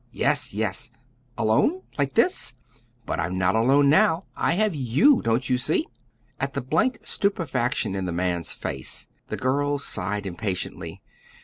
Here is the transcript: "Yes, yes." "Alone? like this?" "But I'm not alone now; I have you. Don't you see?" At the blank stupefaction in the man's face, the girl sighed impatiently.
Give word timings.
"Yes, 0.11 0.51
yes." 0.51 0.89
"Alone? 1.37 1.83
like 1.95 2.13
this?" 2.13 2.55
"But 3.05 3.19
I'm 3.19 3.37
not 3.37 3.53
alone 3.53 3.87
now; 3.91 4.25
I 4.35 4.53
have 4.53 4.73
you. 4.73 5.21
Don't 5.21 5.47
you 5.47 5.59
see?" 5.59 5.85
At 6.39 6.55
the 6.55 6.61
blank 6.61 6.97
stupefaction 7.03 7.93
in 7.93 8.05
the 8.05 8.11
man's 8.11 8.51
face, 8.51 9.07
the 9.27 9.37
girl 9.37 9.77
sighed 9.77 10.25
impatiently. 10.25 11.03